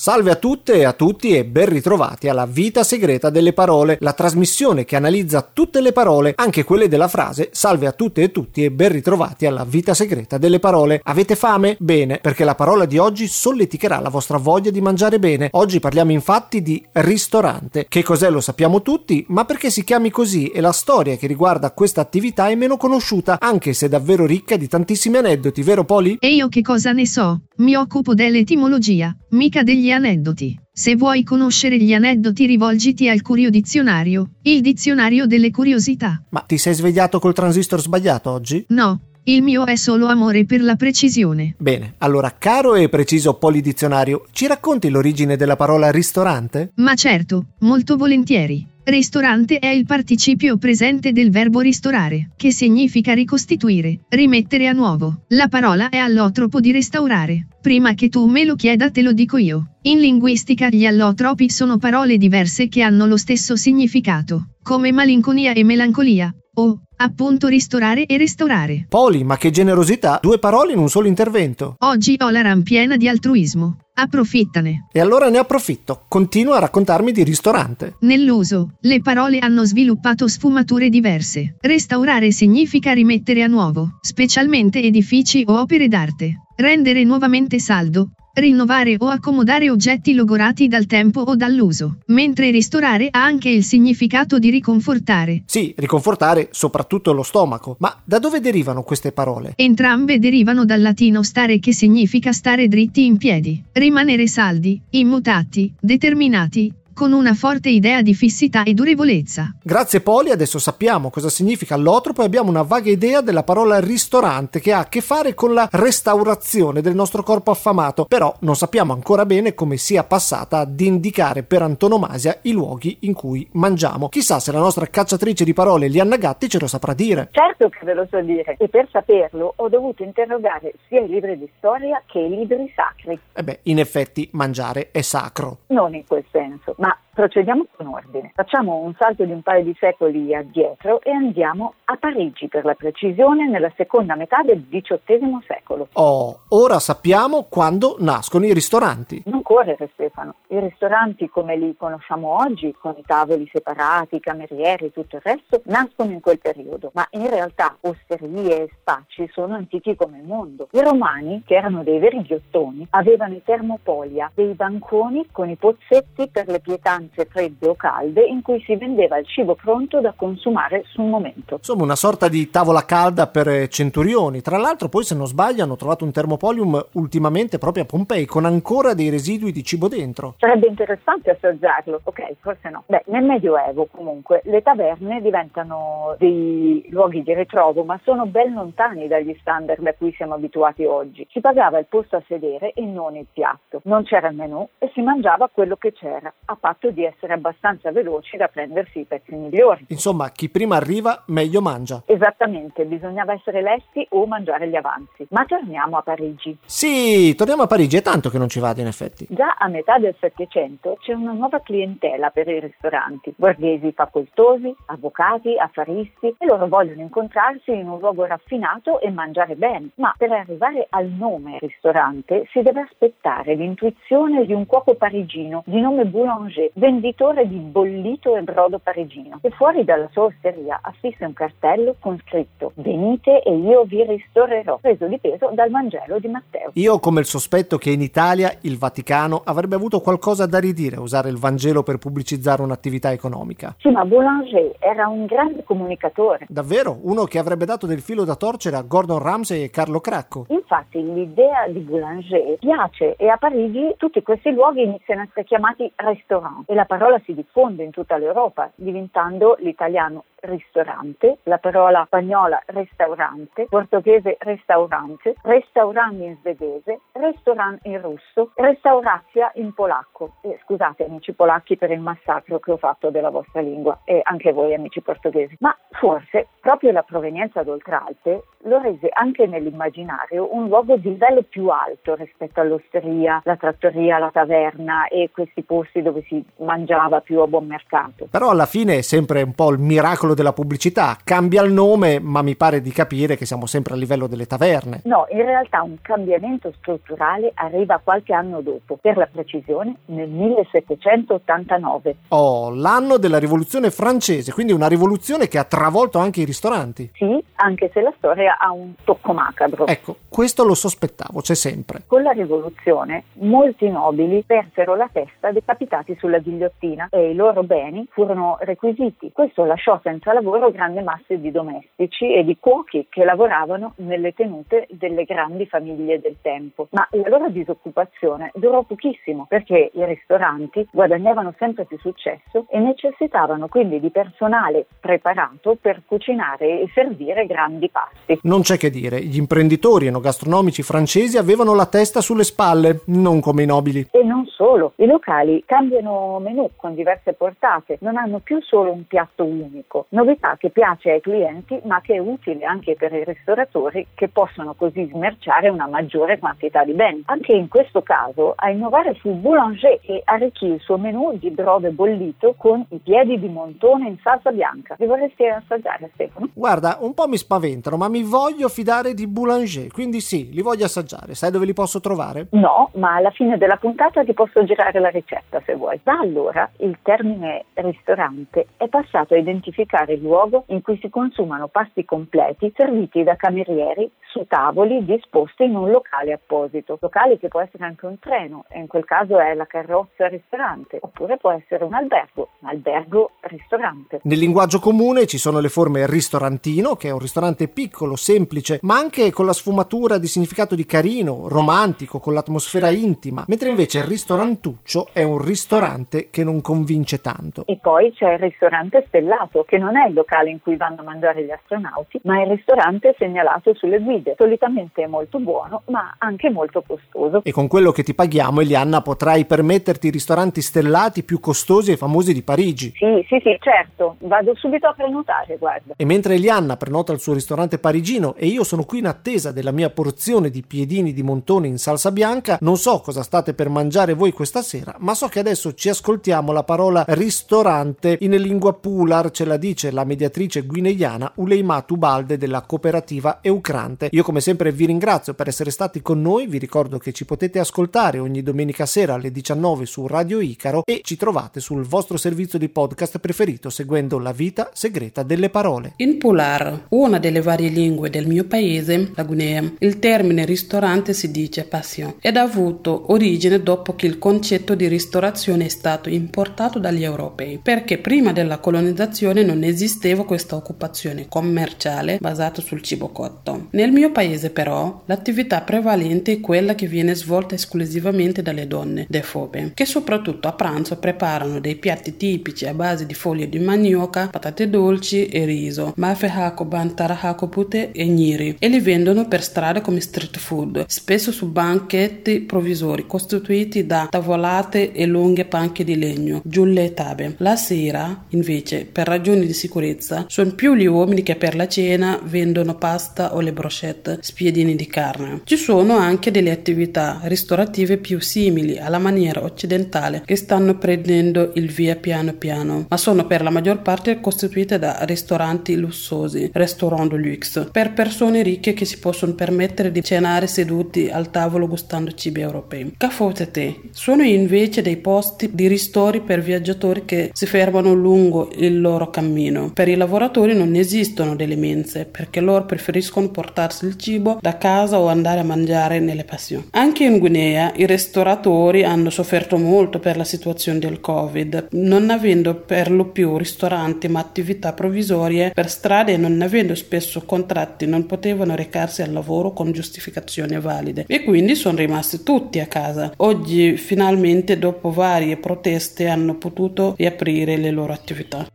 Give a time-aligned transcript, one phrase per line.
[0.00, 4.12] Salve a tutte e a tutti e ben ritrovati alla Vita Segreta delle Parole, la
[4.12, 8.62] trasmissione che analizza tutte le parole, anche quelle della frase Salve a tutte e tutti
[8.62, 11.00] e ben ritrovati alla Vita Segreta delle Parole.
[11.02, 11.74] Avete fame?
[11.80, 15.48] Bene, perché la parola di oggi solleticherà la vostra voglia di mangiare bene.
[15.54, 17.86] Oggi parliamo infatti di ristorante.
[17.88, 21.72] Che cos'è lo sappiamo tutti, ma perché si chiami così e la storia che riguarda
[21.72, 26.18] questa attività è meno conosciuta, anche se davvero ricca di tantissimi aneddoti, vero Poli?
[26.20, 27.40] E io che cosa ne so?
[27.58, 30.56] Mi occupo dell'etimologia, mica degli aneddoti.
[30.72, 36.22] Se vuoi conoscere gli aneddoti rivolgiti al Curio Dizionario, il dizionario delle curiosità.
[36.28, 38.64] Ma ti sei svegliato col transistor sbagliato oggi?
[38.68, 41.56] No, il mio è solo amore per la precisione.
[41.58, 46.70] Bene, allora caro e preciso polidizionario, ci racconti l'origine della parola ristorante?
[46.76, 48.64] Ma certo, molto volentieri.
[48.88, 55.24] Ristorante è il participio presente del verbo ristorare, che significa ricostituire, rimettere a nuovo.
[55.28, 57.48] La parola è allotropo di restaurare.
[57.60, 59.74] Prima che tu me lo chieda te lo dico io.
[59.82, 65.64] In linguistica gli allotropi sono parole diverse che hanno lo stesso significato, come malinconia e
[65.64, 68.86] melancolia, o, appunto ristorare e restaurare.
[68.88, 70.18] Poli, ma che generosità!
[70.20, 71.76] Due parole in un solo intervento.
[71.78, 73.76] Oggi ho la rampiena di altruismo.
[73.94, 74.86] Approfittane.
[74.92, 76.04] E allora ne approfitto.
[76.08, 77.96] Continua a raccontarmi di ristorante.
[78.00, 81.56] Nell'uso, le parole hanno sviluppato sfumature diverse.
[81.60, 86.44] Restaurare significa rimettere a nuovo, specialmente edifici o opere d'arte.
[86.56, 93.22] Rendere nuovamente saldo, rinnovare o accomodare oggetti logorati dal tempo o dall'uso, mentre ristorare ha
[93.22, 95.42] anche il significato di riconfortare.
[95.46, 97.76] Sì, riconfortare soprattutto lo stomaco.
[97.80, 99.52] Ma da dove derivano queste parole?
[99.56, 106.72] Entrambe derivano dal latino stare che significa stare dritti in piedi, rimanere saldi, immutati, determinati,
[106.98, 109.54] con una forte idea di fissità e durevolezza.
[109.62, 114.58] Grazie Poli, adesso sappiamo cosa significa allotropo e abbiamo una vaga idea della parola ristorante
[114.58, 118.94] che ha a che fare con la restaurazione del nostro corpo affamato, però non sappiamo
[118.94, 124.08] ancora bene come sia passata ad indicare per antonomasia i luoghi in cui mangiamo.
[124.08, 127.28] Chissà se la nostra cacciatrice di parole Lianna Gatti ce lo saprà dire.
[127.30, 131.38] Certo che ve lo so dire e per saperlo ho dovuto interrogare sia i libri
[131.38, 133.16] di storia che i libri sacri.
[133.32, 135.58] E beh, in effetti mangiare è sacro.
[135.68, 137.07] Non in quel senso, ma ば。
[137.18, 138.30] Procediamo con ordine.
[138.32, 142.74] Facciamo un salto di un paio di secoli addietro e andiamo a Parigi, per la
[142.74, 145.88] precisione, nella seconda metà del XVIII secolo.
[145.94, 149.20] Oh, ora sappiamo quando nascono i ristoranti.
[149.26, 150.36] Non correre, Stefano.
[150.46, 155.22] I ristoranti come li conosciamo oggi, con i tavoli separati, i camerieri e tutto il
[155.24, 160.24] resto, nascono in quel periodo, ma in realtà osterie e spacci sono antichi come il
[160.24, 160.68] mondo.
[160.70, 166.28] I romani, che erano dei veri ghiottoni, avevano i termopolia, dei banconi con i pozzetti
[166.28, 170.12] per le pietanze stanze fredde o calde in cui si vendeva il cibo pronto da
[170.14, 171.56] consumare sul momento.
[171.56, 174.40] Insomma, una sorta di tavola calda per eh, centurioni.
[174.40, 178.44] Tra l'altro, poi, se non sbaglio, hanno trovato un termopolium ultimamente proprio a Pompei con
[178.44, 180.34] ancora dei residui di cibo dentro.
[180.38, 182.00] Sarebbe interessante assaggiarlo.
[182.04, 182.84] Ok, forse no.
[182.86, 189.08] Beh, nel Medioevo, comunque, le taverne diventano dei luoghi di ritrovo, ma sono ben lontani
[189.08, 191.26] dagli standard a cui siamo abituati oggi.
[191.30, 193.80] Si pagava il posto a sedere e non il piatto.
[193.84, 197.34] Non c'era il menù e si mangiava quello che c'era, a patto di di essere
[197.34, 199.84] abbastanza veloci da prendersi i pezzi migliori.
[199.88, 202.02] Insomma, chi prima arriva meglio mangia.
[202.06, 205.26] Esattamente, bisognava essere lesti o mangiare gli avanzi.
[205.30, 206.58] Ma torniamo a Parigi.
[206.64, 209.28] Sì, torniamo a Parigi, è tanto che non ci vado in effetti.
[209.30, 215.56] Già a metà del Settecento c'è una nuova clientela per i ristoranti, borghesi facoltosi, avvocati,
[215.56, 219.90] affaristi e loro vogliono incontrarsi in un luogo raffinato e mangiare bene.
[219.96, 225.80] Ma per arrivare al nome ristorante si deve aspettare l'intuizione di un cuoco parigino di
[225.80, 231.32] nome Boulanger, venditore di bollito e brodo parigino, che fuori dalla sua osteria affisse un
[231.32, 236.70] cartello con scritto Venite e io vi ristorerò, preso di peso dal Vangelo di Matteo.
[236.74, 240.96] Io ho come il sospetto che in Italia il Vaticano avrebbe avuto qualcosa da ridire
[240.96, 243.74] a usare il Vangelo per pubblicizzare un'attività economica.
[243.78, 246.46] Sì, ma Boulanger era un grande comunicatore.
[246.48, 246.98] Davvero?
[247.02, 250.46] Uno che avrebbe dato del filo da torcere a Gordon Ramsay e Carlo Cracco.
[250.70, 255.90] Infatti l'idea di Boulanger piace e a Parigi tutti questi luoghi iniziano a essere chiamati
[255.96, 262.62] restaurant e la parola si diffonde in tutta l'Europa, diventando l'italiano ristorante, la parola spagnola
[262.66, 270.34] restaurante, portoghese restaurante, restaurant in svedese, restaurant in russo, restaurazia in polacco.
[270.42, 274.52] E scusate amici polacchi per il massacro che ho fatto della vostra lingua e anche
[274.52, 280.96] voi amici portoghesi, ma forse proprio la provenienza d'Oltralpe lo rese anche nell'immaginario un luogo
[280.96, 286.44] di livello più alto rispetto all'osteria, la trattoria, la taverna e questi posti dove si
[286.58, 288.26] mangiava più a buon mercato.
[288.30, 292.42] Però alla fine è sempre un po' il miracolo della pubblicità, cambia il nome ma
[292.42, 295.02] mi pare di capire che siamo sempre a livello delle taverne.
[295.04, 302.16] No, in realtà un cambiamento strutturale arriva qualche anno dopo, per la precisione nel 1789.
[302.28, 307.10] Oh, l'anno della rivoluzione francese, quindi una rivoluzione che ha travolto anche i ristoranti.
[307.14, 309.86] Sì, anche se la storia ha un tocco macabro.
[309.86, 312.02] Ecco, questo lo sospettavo, c'è sempre.
[312.06, 318.06] Con la rivoluzione molti nobili persero la testa decapitati sulla ghigliottina e i loro beni
[318.10, 319.30] furono requisiti.
[319.32, 324.86] Questo lasciò senza lavoro grandi masse di domestici e di cuochi che lavoravano nelle tenute
[324.90, 326.88] delle grandi famiglie del tempo.
[326.90, 333.68] Ma la loro disoccupazione durò pochissimo perché i ristoranti guadagnavano sempre più successo e necessitavano
[333.68, 338.38] quindi di personale preparato per cucinare e servire grandi pasti.
[338.42, 340.37] Non c'è che dire, gli imprenditori enogastronomici
[340.82, 344.06] francesi avevano la testa sulle spalle, non come i nobili.
[344.10, 349.06] E non solo, i locali cambiano menù con diverse portate, non hanno più solo un
[349.06, 354.08] piatto unico, novità che piace ai clienti ma che è utile anche per i ristoratori
[354.14, 357.22] che possono così smerciare una maggiore quantità di beni.
[357.26, 361.90] Anche in questo caso a innovare fu Boulanger che arricchì il suo menù di brove
[361.90, 364.96] bollito con i piedi di montone in salsa bianca.
[364.98, 366.48] Li vorresti assaggiare Stefano?
[366.52, 370.84] Guarda, un po' mi spaventano, ma mi voglio fidare di Boulanger, quindi sì, li voglio
[370.84, 371.34] assaggiare.
[371.34, 372.48] Sai dove li posso trovare?
[372.50, 376.00] No, ma alla fine della puntata ti posso girare la ricetta se vuoi.
[376.02, 381.68] Da allora il termine ristorante è passato a identificare il luogo in cui si consumano
[381.68, 386.98] pasti completi serviti da camerieri su tavoli disposti in un locale apposito.
[387.00, 390.98] Locale che può essere anche un treno, e in quel caso è la carrozza ristorante,
[391.00, 394.20] oppure può essere un albergo, un albergo ristorante.
[394.24, 398.98] Nel linguaggio comune ci sono le forme ristorantino, che è un ristorante piccolo, semplice, ma
[398.98, 404.04] anche con la sfumatura di significato di carino, romantico, con l'atmosfera intima, mentre invece il
[404.38, 407.64] ristorantuccio è un ristorante che non convince tanto.
[407.66, 411.04] E poi c'è il ristorante stellato, che non è il locale in cui vanno a
[411.04, 414.34] mangiare gli astronauti, ma è il ristorante segnalato sulle guide.
[414.38, 417.42] Solitamente è molto buono, ma anche molto costoso.
[417.42, 421.96] E con quello che ti paghiamo, Elianna, potrai permetterti i ristoranti stellati più costosi e
[421.96, 422.92] famosi di Parigi.
[422.94, 424.16] Sì, sì, sì, certo.
[424.20, 425.94] Vado subito a prenotare, guarda.
[425.96, 429.72] E mentre Elianna prenota il suo ristorante parigino e io sono qui in attesa della
[429.72, 434.14] mia porzione di piedini di montone in salsa bianca, non so cosa state per mangiare
[434.14, 439.30] voi questa sera, ma so che adesso ci ascoltiamo la parola ristorante in lingua pular,
[439.30, 444.08] ce la dice la mediatrice guineiana Uleima Tubalde della cooperativa Eucrante.
[444.12, 447.58] Io come sempre vi ringrazio per essere stati con noi, vi ricordo che ci potete
[447.58, 452.58] ascoltare ogni domenica sera alle 19 su Radio Icaro e ci trovate sul vostro servizio
[452.58, 455.94] di podcast preferito seguendo la vita segreta delle parole.
[455.96, 461.30] In Pular, una delle varie lingue del mio paese, la Guinea, il termine ristorante si
[461.30, 466.78] dice passion ed ha avuto origine dopo che il concetto di ristorazione è stato importato
[466.78, 473.68] dagli europei, perché prima della colonizzazione non esisteva questa occupazione commerciale basata sul cibo cotto.
[473.70, 479.72] Nel mio paese però l'attività prevalente è quella che viene svolta esclusivamente dalle donne defobe,
[479.74, 484.68] che soprattutto a pranzo preparano dei piatti tipici a base di foglie di manioca, patate
[484.68, 490.38] dolci e riso, mafehako, bantarahako pute e niri, e li vendono per strada come street
[490.38, 496.94] food, spesso su banchetti provvisori costituiti da tavolate e lunghe panche di legno, giulle e
[496.94, 497.34] tabe.
[497.38, 502.20] La sera, invece, per ragioni di sicurezza, sono più gli uomini che per la cena
[502.22, 505.40] vendono pasta o le brochette, spiedini di carne.
[505.44, 511.70] Ci sono anche delle attività ristorative più simili alla maniera occidentale che stanno prendendo il
[511.70, 517.68] via piano piano, ma sono per la maggior parte costituite da ristoranti lussosi, restaurant luxe,
[517.70, 522.94] per persone ricche che si possono permettere di cenare seduti al tavolo gustando cibi europei.
[522.96, 529.10] Cafotete sono invece dei posti di ristori per viaggiatori che si fermano lungo il loro
[529.10, 529.70] cammino.
[529.72, 534.98] Per i lavoratori non esistono delle mense perché loro preferiscono portarsi il cibo da casa
[534.98, 536.66] o andare a mangiare nelle passioni.
[536.72, 542.54] Anche in Guinea i ristoratori hanno sofferto molto per la situazione del Covid, non avendo
[542.54, 548.06] per lo più ristoranti ma attività provvisorie per strade e non avendo spesso contratti non
[548.06, 553.12] potevano recarsi al lavoro con giustificazioni valide e quindi sono rimasti tutti a casa.
[553.16, 558.46] Oggi finalmente dopo varie proteste hanno potuto riaprire le loro attività.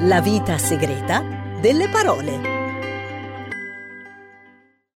[0.00, 1.22] La vita segreta
[1.60, 2.61] delle parole.